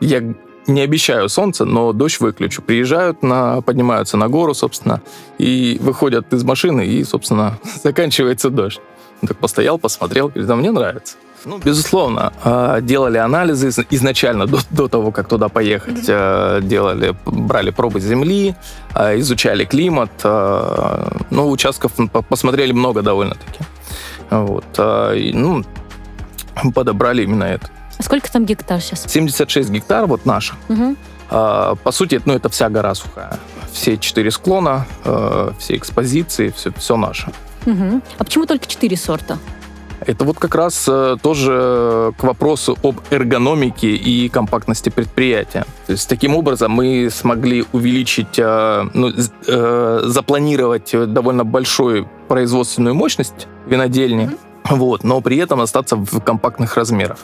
[0.00, 0.34] я
[0.66, 2.62] не обещаю солнце, но дождь выключу.
[2.62, 5.02] Приезжают, на, поднимаются на гору, собственно,
[5.38, 8.80] и выходят из машины, и, собственно, заканчивается дождь.
[9.22, 11.16] Он так постоял, посмотрел, говорит, да мне нравится.
[11.44, 16.08] Ну, безусловно, а, делали анализы изначально, до, до того, как туда поехать.
[16.08, 16.62] Mm-hmm.
[16.62, 18.54] Делали, брали пробы земли,
[18.94, 20.10] а, изучали климат.
[20.22, 21.92] Ну, участков
[22.28, 23.64] посмотрели много довольно-таки.
[24.30, 24.64] Вот.
[24.76, 25.64] Ну,
[26.74, 27.68] подобрали именно это.
[27.98, 29.04] А сколько там гектар сейчас?
[29.06, 30.56] 76 гектар, вот наших.
[30.68, 30.96] Угу.
[31.28, 33.38] По сути, ну, это вся гора сухая.
[33.72, 34.86] Все четыре склона,
[35.58, 37.32] все экспозиции, все, все наше.
[37.66, 38.02] Угу.
[38.18, 39.38] А почему только четыре сорта?
[40.06, 45.64] Это вот как раз э, тоже к вопросу об эргономике и компактности предприятия.
[45.86, 49.12] То есть таким образом мы смогли увеличить, э, ну,
[49.46, 54.76] э, запланировать довольно большую производственную мощность винодельни, mm-hmm.
[54.76, 57.18] вот, но при этом остаться в компактных размерах.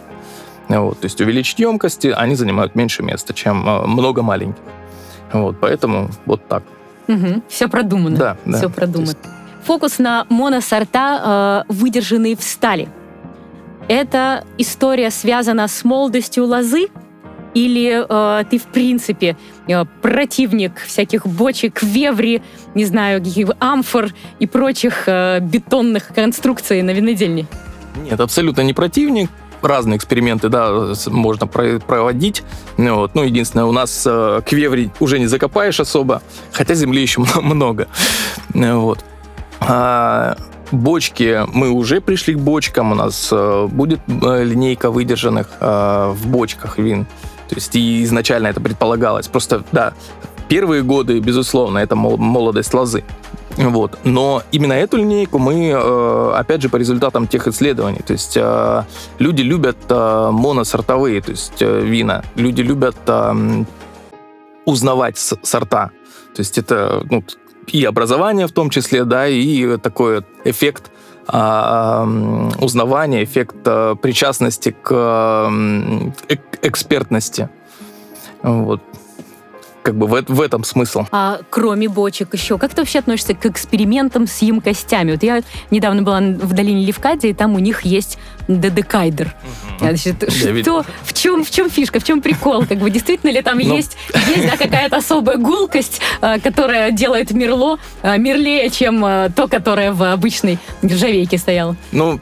[0.68, 4.62] Вот, то есть увеличить емкости, они занимают меньше места, чем много маленьких.
[5.32, 6.62] Вот, поэтому вот так.
[7.08, 8.16] Угу, все продумано.
[8.16, 8.58] Да, да.
[8.58, 9.06] Все продумано.
[9.10, 9.18] Есть
[9.66, 12.88] фокус на моносорта, э, выдержанные в стали.
[13.88, 16.88] Эта история связана с молодостью лозы?
[17.54, 22.42] Или э, ты, в принципе, э, противник всяких бочек, веври,
[22.74, 23.22] не знаю,
[23.58, 27.46] амфор и прочих э, бетонных конструкций на винодельне?
[28.04, 29.30] Нет, абсолютно не противник
[29.62, 32.42] разные эксперименты, да, можно проводить.
[32.76, 33.14] Вот.
[33.14, 37.88] Ну, единственное, у нас э, квеври уже не закопаешь особо, хотя земли еще много.
[38.52, 39.02] Вот.
[39.60, 40.36] А,
[40.72, 46.26] бочки, мы уже пришли к бочкам, у нас э, будет э, линейка выдержанных э, в
[46.26, 47.06] бочках вин.
[47.48, 49.28] То есть и изначально это предполагалось.
[49.28, 49.94] Просто, да,
[50.48, 53.04] первые годы, безусловно, это молодость лозы.
[53.56, 53.98] Вот.
[54.04, 55.72] Но именно эту линейку мы,
[56.34, 58.36] опять же, по результатам тех исследований, то есть
[59.18, 62.96] люди любят моносортовые, то есть вина, люди любят
[64.66, 65.90] узнавать сорта.
[66.34, 67.24] То есть это ну,
[67.66, 70.90] и образование в том числе, да, и такой эффект
[71.26, 72.06] а,
[72.60, 75.50] узнавания, эффект а, причастности к
[76.62, 77.48] экспертности.
[78.42, 78.80] Вот
[79.86, 81.04] как бы в, в этом смысл.
[81.12, 85.12] А кроме бочек еще, как ты вообще относишься к экспериментам с емкостями?
[85.12, 88.18] Вот я недавно была в долине Левкаде, и там у них есть
[88.48, 89.26] дедекайдер.
[89.26, 89.78] Угу.
[89.78, 92.66] Значит, что, в чем, в чем фишка, в чем прикол?
[92.66, 93.76] Как бы действительно ли там ну...
[93.76, 93.96] есть,
[94.34, 99.02] есть да, какая-то особая гулкость, э, которая делает мерло э, мерлее, чем
[99.36, 101.76] то, которое в обычной нержавейке стояло?
[101.92, 102.18] Ну,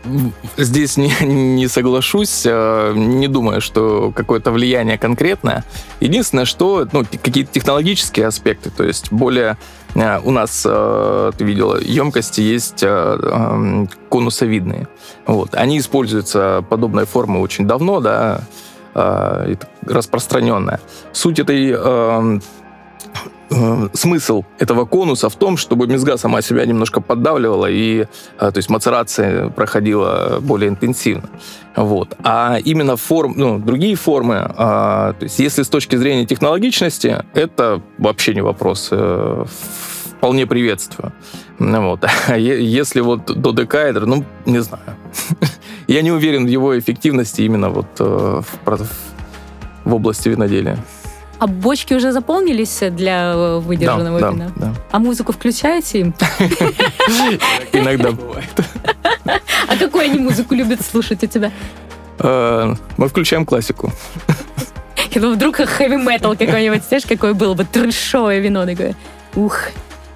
[0.58, 5.64] здесь не, не соглашусь, не думаю, что какое-то влияние конкретное.
[6.00, 9.56] Единственное, что ну, какие-то технологические аспекты, то есть более
[9.94, 14.88] э, у нас, э, ты видела, емкости есть э, конусовидные.
[15.26, 15.54] Вот.
[15.54, 18.40] Они используются, подобной формы, очень давно, да,
[19.86, 20.80] распространенная.
[21.12, 22.40] Суть этой
[23.50, 28.06] Э, смысл этого конуса в том, чтобы мезга сама себя немножко поддавливала, и э,
[28.38, 31.28] то есть мацерация проходила более интенсивно.
[31.76, 32.16] Вот.
[32.22, 37.82] А именно форм, ну, другие формы, а, то есть если с точки зрения технологичности, это
[37.98, 38.88] вообще не вопрос.
[38.90, 39.44] Э,
[40.16, 41.12] вполне приветствую.
[41.58, 42.04] Вот.
[42.28, 44.96] А если вот до декаэдр, ну, не знаю.
[45.86, 48.44] Я не уверен в его эффективности именно вот в,
[49.84, 50.78] в области виноделия.
[51.38, 54.52] А бочки уже заполнились для э, выдержанного да, вина?
[54.56, 54.74] Да, да.
[54.90, 56.14] А музыку включаете им?
[57.72, 58.44] Иногда бывает.
[59.66, 61.50] А какую они музыку любят слушать у тебя?
[62.18, 63.92] Э, мы включаем классику.
[65.16, 68.96] Ну, вдруг хэви-метал какой-нибудь, знаешь, какое было бы трешовое вино такое.
[69.36, 69.68] Ух,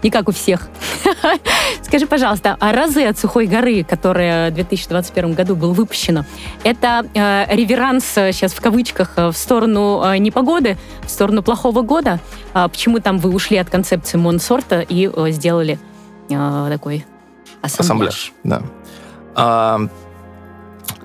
[0.02, 0.68] не как у всех.
[1.82, 6.24] Скажи, пожалуйста, а «Разы от сухой горы», которая в 2021 году был выпущена,
[6.64, 12.20] это э, реверанс, сейчас в кавычках, э, в сторону э, непогоды, в сторону плохого года?
[12.52, 15.78] А почему там вы ушли от концепции Монсорта и э, сделали
[16.30, 17.04] э, такой
[17.62, 17.80] ассамбляж?
[17.80, 18.62] Ассамбляж, да.
[19.34, 19.80] А,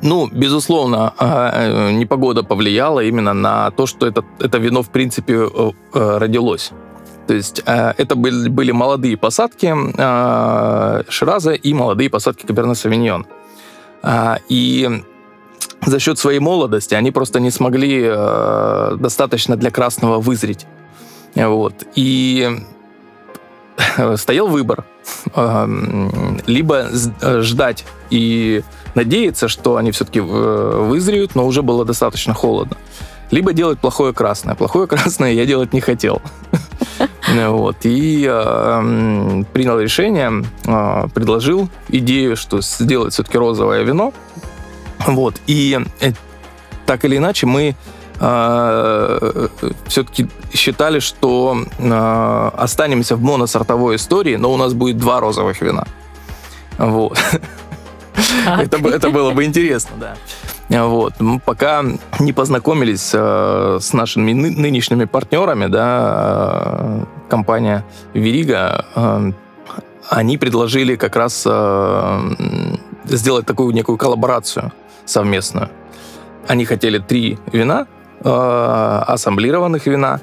[0.02, 5.34] ну, безусловно, а, э, непогода повлияла именно на то, что это, это вино, в принципе,
[5.34, 6.72] э, родилось.
[7.28, 13.26] То есть э, это были, были молодые посадки э, Шираза и молодые посадки Каберне Савиньон.
[14.04, 15.04] Э, и
[15.86, 20.66] за счет своей молодости они просто не смогли э, достаточно для красного вызреть.
[21.36, 21.74] Вот.
[21.96, 22.50] И
[24.18, 24.86] стоял выбор.
[26.46, 26.88] Либо
[27.42, 28.62] ждать и
[28.94, 32.78] надеяться, что они все-таки вызреют, но уже было достаточно холодно.
[33.32, 34.54] Либо делать плохое красное.
[34.54, 36.22] Плохое красное я делать не хотел.
[37.34, 37.78] Вот.
[37.84, 44.14] И э, принял решение, э, предложил идею, что сделать все-таки розовое вино.
[45.08, 45.36] Вот.
[45.48, 46.12] И э,
[46.86, 47.76] так или иначе мы
[48.20, 49.48] э,
[49.88, 55.86] все-таки считали, что э, останемся в моносортовой истории, но у нас будет два розовых вина.
[56.78, 57.18] Вот.
[58.46, 60.16] Это, это было бы интересно, да.
[60.70, 61.20] Вот.
[61.20, 61.84] Мы пока
[62.20, 67.84] не познакомились э, с нашими ны- нынешними партнерами, да, э, компания
[68.14, 69.32] Верига, э,
[70.10, 72.20] они предложили как раз э,
[73.06, 74.72] сделать такую некую коллаборацию
[75.06, 75.70] совместную.
[76.48, 77.88] Они хотели три вина,
[78.24, 78.30] э,
[79.08, 80.20] ассамблированных вина.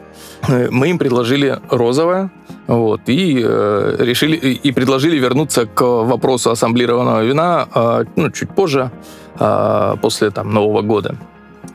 [0.70, 2.30] Мы им предложили розовое,
[2.66, 8.90] вот, и э, решили и предложили вернуться к вопросу ассамблированного вина э, ну, чуть позже,
[9.38, 11.16] э, после там, Нового года.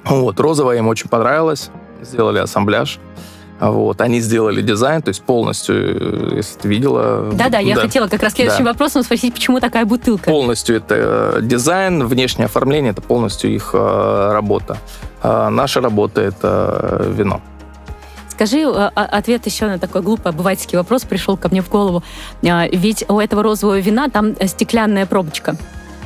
[0.06, 1.70] Вот, розовое им очень понравилось,
[2.02, 3.00] сделали ассамбляж.
[3.60, 7.32] Вот, они сделали дизайн, то есть полностью, э, если ты видела...
[7.32, 8.72] Да-да, я хотела как раз следующим да.
[8.72, 10.30] вопросом спросить, почему такая бутылка?
[10.30, 14.78] Полностью это э, дизайн, внешнее оформление, это полностью их э, работа.
[15.24, 17.42] А наша работа— это вино.
[18.30, 22.04] Скажи а, ответ еще на такой глупый обывательский вопрос пришел ко мне в голову.
[22.42, 25.56] Ведь у этого розового вина там стеклянная пробочка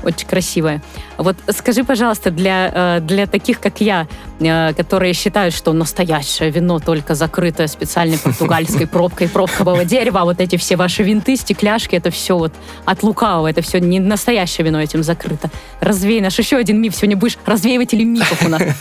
[0.03, 0.81] очень красивая.
[1.17, 4.07] Вот скажи, пожалуйста, для, э, для таких, как я,
[4.39, 10.39] э, которые считают, что настоящее вино только закрытое специальной португальской пробкой пробкового дерева, а вот
[10.39, 12.53] эти все ваши винты, стекляшки, это все вот
[12.85, 15.49] от лукавого, это все не настоящее вино этим закрыто.
[15.81, 16.95] Развей наш еще один миф.
[16.95, 18.61] Сегодня будешь развеивателем мифов у нас.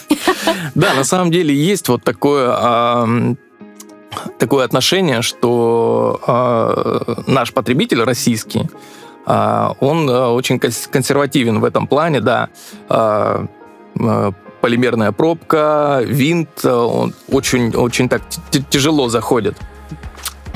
[0.75, 3.37] Да, на самом деле есть вот такое
[4.39, 8.69] такое отношение, что э, наш потребитель российский, а,
[9.81, 12.49] он э, очень консервативен в этом плане, да.
[12.89, 13.47] А,
[13.99, 18.23] э, полимерная пробка, винт, э, он очень, очень так
[18.71, 19.57] тяжело заходит.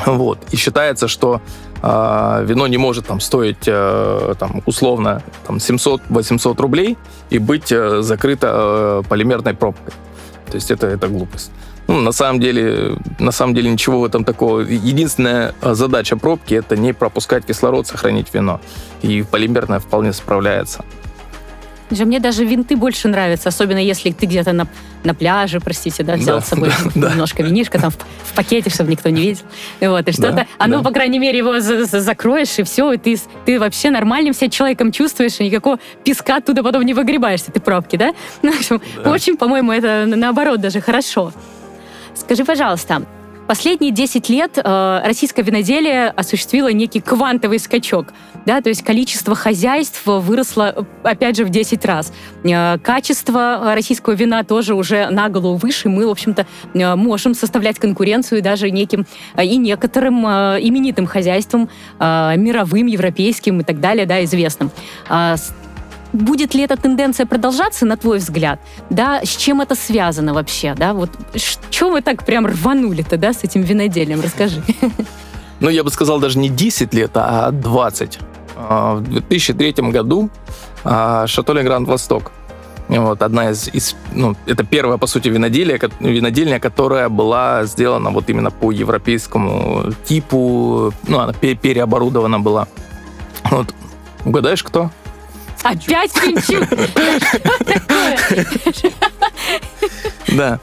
[0.06, 0.38] Вот.
[0.50, 1.40] И считается, что
[1.82, 6.96] э, вино не может там стоить э, там, условно там, 700-800 рублей
[7.30, 9.92] и быть э, закрыто э, полимерной пробкой.
[10.50, 11.52] То есть это, это глупость.
[11.92, 14.60] Ну, на самом деле, на самом деле ничего в этом такого.
[14.60, 18.62] Единственная а, задача пробки это не пропускать кислород, сохранить вино.
[19.02, 20.86] И полимерная вполне справляется.
[21.90, 24.66] Мне даже винты больше нравятся, особенно если ты где-то на,
[25.04, 27.48] на пляже, простите, да, взял да, с собой да, немножко да.
[27.50, 29.44] винишка там в, в пакете, чтобы никто не видел.
[29.82, 30.84] Вот, и что-то, да, оно, да.
[30.84, 34.48] по крайней мере, его за, за, закроешь, и все, и ты, ты вообще нормальным себя
[34.48, 38.14] человеком чувствуешь, и никакого песка оттуда потом не выгребаешься, ты пробки, да?
[38.40, 39.10] Ну, в общем, да.
[39.10, 41.34] очень, по-моему, это наоборот даже хорошо.
[42.14, 43.02] Скажи, пожалуйста,
[43.46, 48.06] Последние 10 лет э, российское виноделие осуществило некий квантовый скачок.
[48.46, 52.12] Да, то есть количество хозяйств выросло, опять же, в 10 раз.
[52.44, 55.88] Э, качество российского вина тоже уже на голову выше.
[55.88, 61.68] Мы, в общем-то, э, можем составлять конкуренцию даже неким э, и некоторым э, именитым хозяйствам,
[61.98, 64.70] э, мировым, европейским и так далее, да, известным.
[65.10, 65.34] Э,
[66.12, 68.60] Будет ли эта тенденция продолжаться, на твой взгляд?
[68.90, 70.74] Да, с чем это связано вообще?
[70.74, 74.20] Да, вот что вы так прям рванули-то, да, с этим виноделием?
[74.20, 74.62] Расскажи.
[75.60, 78.18] Ну, я бы сказал, даже не 10 лет, а 20.
[78.56, 80.28] А, в 2003 году
[80.82, 82.32] а, Шато Гранд Восток.
[82.88, 88.28] Вот, одна из, из, ну, это первая, по сути, винодельня, винодельня, которая была сделана вот
[88.28, 92.66] именно по европейскому типу, ну, она переоборудована была.
[93.44, 93.72] Вот,
[94.24, 94.90] угадаешь, кто?
[95.62, 96.68] Опять Пинчук?
[100.28, 100.60] Да.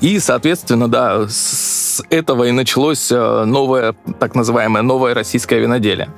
[0.00, 6.08] И, соответственно, да, с этого и началось э, новое, так называемое, новое российское виноделие.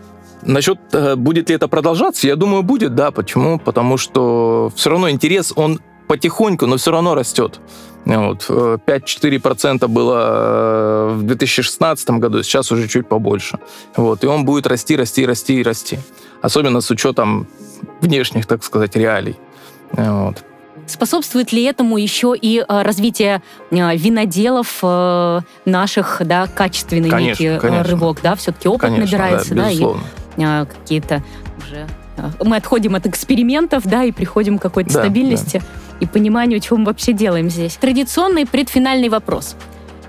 [0.41, 3.11] Насчет, э, будет ли это продолжаться, я думаю, будет, да.
[3.11, 3.59] Почему?
[3.59, 7.61] Потому что все равно интерес, он потихоньку, но все равно растет.
[8.07, 8.47] Вот.
[8.49, 13.59] 5-4% э, было в 2016 году, сейчас уже чуть побольше.
[13.97, 14.25] Вот.
[14.25, 15.99] И он будет расти, расти, расти и расти.
[16.41, 17.49] Особенно с учетом
[18.05, 19.37] внешних, так сказать, реалий.
[19.93, 20.45] Вот.
[20.87, 27.59] Способствует ли этому еще и э, развитие э, виноделов э, наших, да, качественный конечно, некий
[27.59, 27.85] конечно.
[27.85, 31.23] рывок, да, все-таки опыт конечно, набирается, да, да и какие-то
[31.57, 31.87] уже
[32.43, 35.97] мы отходим от экспериментов, да, и приходим к какой-то да, стабильности да.
[36.01, 37.77] и пониманию, чего мы вообще делаем здесь.
[37.77, 39.57] Традиционный предфинальный вопрос.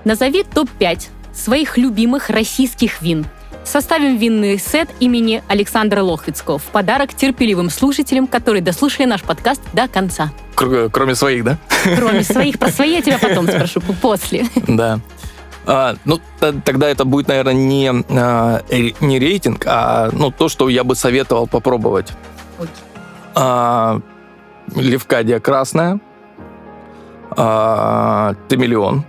[0.04, 3.26] Назови топ-5 своих любимых российских вин.
[3.66, 9.88] Составим винный сет имени Александра Лохвицкого в подарок терпеливым слушателям, которые дослушали наш подкаст до
[9.88, 10.32] конца.
[10.54, 11.58] Кроме своих, да?
[11.96, 12.60] Кроме своих.
[12.60, 14.46] Про свои я тебя потом спрошу, после.
[14.68, 15.00] Да.
[15.66, 18.62] А, ну, тогда это будет, наверное, не, а,
[19.00, 22.12] не рейтинг, а ну, то, что я бы советовал попробовать.
[23.34, 24.00] А,
[24.76, 25.98] Левкадия красная,
[27.30, 29.04] а, Темиллион,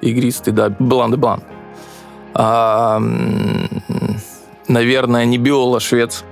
[0.00, 1.40] игристый, да, Блан де Блан.
[2.38, 3.00] А,
[4.68, 6.22] наверное, не биола швец.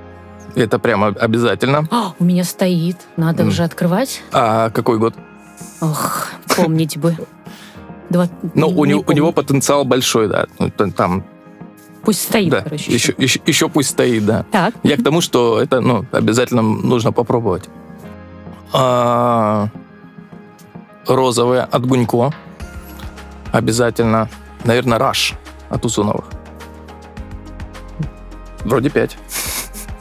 [0.54, 1.88] Это прямо обязательно.
[1.90, 2.98] А, у меня стоит.
[3.16, 3.48] Надо mm.
[3.48, 4.22] уже открывать.
[4.30, 5.14] А какой год?
[5.80, 7.16] Ох, помнить бы.
[8.10, 8.28] Два...
[8.54, 10.46] Но у него, у него потенциал большой, да.
[10.58, 11.24] Ну, там
[12.02, 12.92] Пусть стоит, да, короче.
[12.92, 14.44] Еще, еще, еще пусть стоит, да.
[14.52, 14.74] Так.
[14.82, 17.64] Я к тому, что это ну, обязательно нужно попробовать.
[18.74, 19.68] А,
[21.06, 22.34] розовые от Гунько.
[23.52, 24.28] Обязательно.
[24.64, 25.34] Наверное, Раш
[25.74, 26.24] от Усуновых.
[28.64, 29.16] Вроде пять.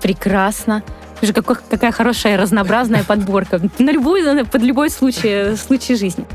[0.02, 0.84] Прекрасно.
[1.20, 3.60] Слушай, какой, какая хорошая разнообразная подборка.
[3.80, 6.26] На любой, под любой случай, случай жизни.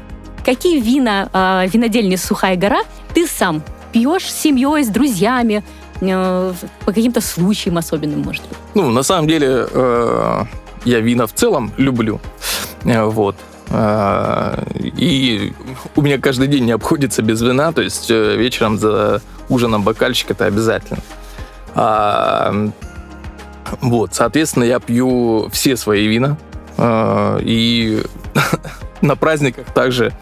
[0.44, 2.80] Какие вина э, винодельни «Сухая гора»
[3.14, 3.62] ты сам
[3.92, 5.62] пьешь с семьей, с друзьями,
[6.00, 6.52] э,
[6.84, 8.58] по каким-то случаям особенным, может быть?
[8.74, 10.44] Ну, на самом деле, э,
[10.84, 12.20] я вина в целом люблю.
[12.84, 13.36] Э, вот.
[13.70, 14.62] Э,
[14.96, 15.52] и
[15.96, 20.30] у меня каждый день не обходится без вина, то есть э, вечером за ужином бокальчик
[20.30, 21.00] это обязательно.
[21.74, 22.70] А,
[23.80, 26.36] вот, соответственно, я пью все свои вина.
[26.76, 28.02] Э, и
[29.00, 30.12] на праздниках также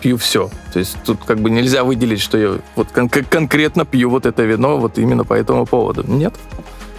[0.00, 0.50] пью все.
[0.74, 4.42] То есть тут как бы нельзя выделить, что я вот кон- конкретно пью вот это
[4.42, 6.04] вино вот именно по этому поводу.
[6.06, 6.34] Нет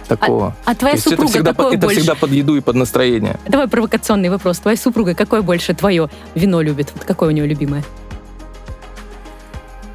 [0.06, 0.56] такого.
[0.64, 2.00] А, а твоя супруга это всегда, какое это больше?
[2.00, 3.38] всегда под еду и под настроение.
[3.46, 4.58] Давай провокационный вопрос.
[4.58, 6.92] Твоя супруга какое больше твое вино любит?
[6.94, 7.84] Вот какое у нее любимое?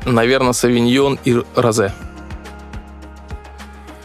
[0.05, 1.93] Наверное, савиньон и розе.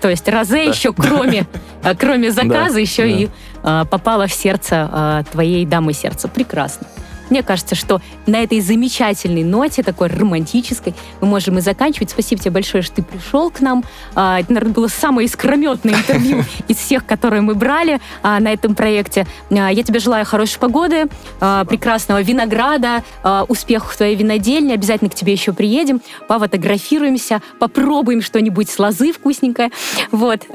[0.01, 0.71] То есть розе да.
[0.71, 1.47] еще кроме,
[1.83, 3.09] а, кроме заказа да, еще да.
[3.09, 3.29] и
[3.63, 6.29] а, попала в сердце а, твоей дамы сердца.
[6.29, 6.87] Прекрасно.
[7.31, 12.11] Мне кажется, что на этой замечательной ноте, такой романтической, мы можем и заканчивать.
[12.11, 13.85] Спасибо тебе большое, что ты пришел к нам.
[14.15, 18.75] А, это, наверное, было самое искрометное интервью из всех, которые мы брали а, на этом
[18.75, 19.27] проекте.
[19.51, 21.07] А, я тебе желаю хорошей погоды,
[21.39, 23.03] прекрасного винограда,
[23.49, 24.75] успехов в твоей винодельне.
[24.75, 29.71] Обязательно к тебе еще приедем, пофотографируемся, попробуем что-нибудь с лозы вкусненькое.
[30.13, 30.47] Вот.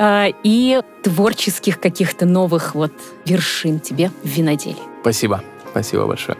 [0.43, 2.93] И творческих каких-то новых вот
[3.25, 4.77] вершин тебе в виноделии.
[5.01, 5.43] Спасибо.
[5.71, 6.37] Спасибо большое.